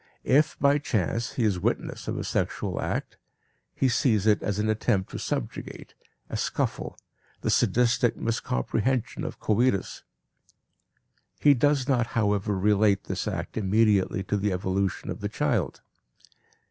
If, 0.23 0.57
by 0.57 0.79
chance, 0.79 1.33
he 1.33 1.43
is 1.43 1.59
witness 1.59 2.07
of 2.07 2.17
a 2.17 2.23
sexual 2.23 2.81
act, 2.81 3.17
he 3.75 3.87
sees 3.87 4.25
in 4.25 4.39
it 4.41 4.57
an 4.57 4.67
attempt 4.67 5.11
to 5.11 5.19
subjugate, 5.19 5.93
a 6.27 6.35
scuffle, 6.35 6.97
the 7.41 7.51
sadistic 7.51 8.17
miscomprehension 8.17 9.23
of 9.23 9.39
coitus; 9.39 10.01
he 11.39 11.53
does 11.53 11.87
not 11.87 12.07
however 12.17 12.57
relate 12.57 13.03
this 13.03 13.27
act 13.27 13.57
immediately 13.57 14.23
to 14.23 14.37
the 14.37 14.51
evolution 14.51 15.11
of 15.11 15.19
the 15.19 15.29
child. 15.29 15.81